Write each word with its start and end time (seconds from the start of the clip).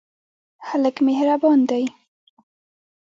هلک 0.67 0.95
مهربان 1.07 1.59
دی. 1.69 1.83